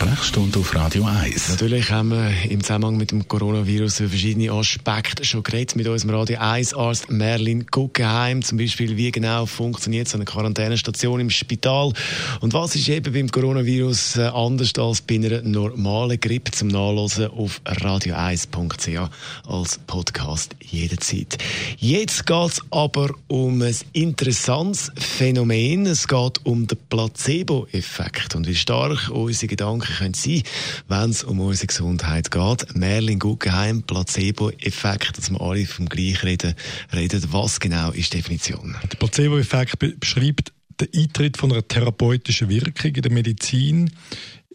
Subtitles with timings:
[0.00, 1.48] Sprechstunde auf Radio 1.
[1.48, 6.38] Natürlich haben wir im Zusammenhang mit dem Coronavirus verschiedene Aspekte schon geredet mit unserem Radio
[6.38, 8.42] 1 Arzt Merlin Guggenheim.
[8.42, 11.92] Zum Beispiel, wie genau funktioniert so eine Quarantänestation im Spital
[12.40, 17.26] und was ist eben beim Coronavirus äh, anders als bei einer normalen Grippe zum Nachlesen
[17.32, 19.10] auf radio1.ch
[19.48, 21.38] als Podcast jederzeit.
[21.76, 25.86] Jetzt geht es aber um ein interessantes Phänomen.
[25.86, 30.42] Es geht um den Placebo-Effekt und wie stark unsere Gedanken können sein,
[30.88, 32.76] wenn es um unsere Gesundheit geht.
[32.76, 36.54] Merlin Guggenheim, Placebo-Effekt, dass wir alle vom Gleichen reden,
[36.92, 37.24] reden.
[37.30, 38.76] Was genau ist die Definition?
[38.82, 43.90] Der Placebo-Effekt beschreibt den Eintritt von einer therapeutischen Wirkung in der Medizin,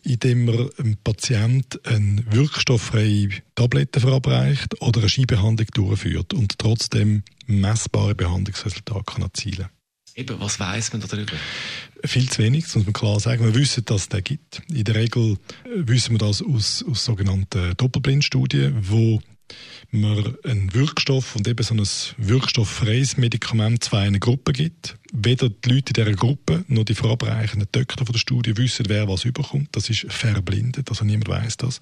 [0.04, 8.16] indem man einem Patient eine wirkstofffreie Tablette verabreicht oder eine Skibehandlung durchführt und trotzdem messbare
[8.16, 9.70] Behandlungsresultate kann erzielen
[10.16, 11.34] Eben, was weiß man darüber?
[12.04, 13.46] Viel zu wenig, das muss man klar sagen.
[13.46, 14.62] Wir wissen, dass es den gibt.
[14.70, 15.38] In der Regel
[15.76, 19.22] wissen wir das aus, aus sogenannten Doppelblindstudien, wo
[19.92, 24.98] man einen Wirkstoff und eben so ein wirkstofffreies Medikament zwei in eine Gruppe gibt.
[25.12, 29.26] Weder die Leute in dieser Gruppe noch die verabreichenden Töchter der Studie wissen, wer was
[29.26, 29.70] überkommt.
[29.74, 31.80] Das ist verblindet, also niemand weiß das.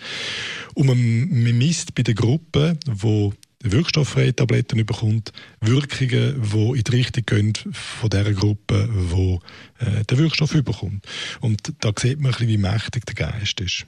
[0.73, 0.97] Und man,
[1.29, 7.53] man misst bei der Gruppe, wo wirkstofffreie Tabletten bekommt, Wirkungen, die in die Richtung gehen
[7.71, 9.39] von der Gruppe, wo
[9.79, 11.05] äh, der Wirkstoff überkommt.
[11.39, 13.85] Und da sieht man ein bisschen, wie mächtig der Geist ist.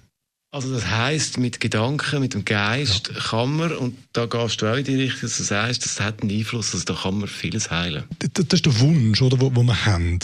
[0.54, 3.20] Also das heißt mit Gedanken, mit dem Geist ja.
[3.20, 6.22] kann man, und da gehst du auch in die Richtung, dass du sagst, das hat
[6.22, 8.04] einen Einfluss, also da kann man vieles heilen.
[8.20, 10.20] Das, das ist der Wunsch, oder, wo, wo wir haben.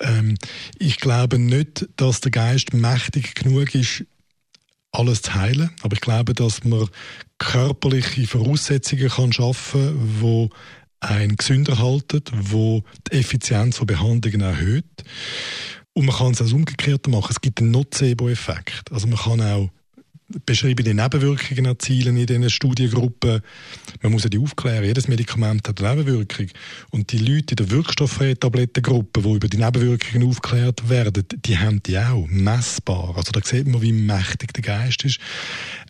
[0.00, 0.36] Ähm,
[0.80, 4.04] ich glaube nicht, dass der Geist mächtig genug ist,
[4.92, 6.88] alles zu heilen, aber ich glaube, dass man
[7.38, 10.48] körperliche Voraussetzungen kann schaffen kann, die
[11.00, 14.84] einen gesünder halten, die die Effizienz von Behandlungen erhöht.
[15.94, 17.28] Und man kann es auch umgekehrt machen.
[17.30, 18.90] Es gibt einen Nocebo-Effekt.
[18.92, 19.70] Also man kann auch
[20.44, 23.40] beschriebene Nebenwirkungen erzielen in diesen Studiengruppen.
[24.02, 24.84] Man muss ja die aufklären.
[24.84, 26.48] Jedes Medikament hat eine Nebenwirkung.
[26.90, 31.82] Und die Leute in der wirkstofffreien Tablettengruppe, die über die Nebenwirkungen aufgeklärt werden, die haben
[31.82, 33.16] die auch messbar.
[33.16, 35.18] Also da sieht man, wie mächtig der Geist ist.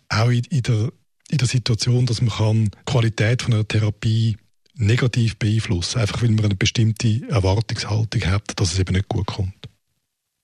[0.07, 0.91] Auch in, in, der,
[1.29, 4.37] in der Situation, dass man kann die Qualität von einer Therapie
[4.75, 9.58] negativ beeinflussen, einfach weil man eine bestimmte Erwartungshaltung hat, dass es eben nicht gut kommt.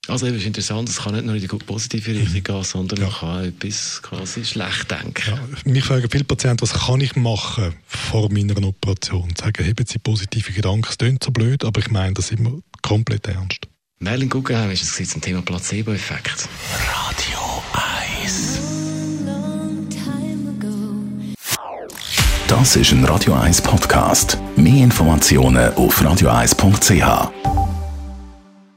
[0.08, 3.06] Also eben ist interessant, es kann nicht nur in die positive Richtung gehen, sondern ja.
[3.06, 5.24] man kann etwas quasi schlecht denken.
[5.28, 9.34] Ja, mich fragen viele Patienten, was kann ich machen vor meiner Operation?
[9.36, 13.28] Sagen, heben Sie positive Gedanken, es klingt so blöd, aber ich meine das immer komplett
[13.28, 13.68] ernst.
[14.00, 16.48] Merlin Guggenheim ist es zum Thema Placebo-Effekt.
[16.88, 17.64] Radio
[18.22, 18.76] 1
[22.48, 24.38] Das ist ein Radio 1 Podcast.
[24.56, 27.55] Mehr Informationen auf radio1.ch.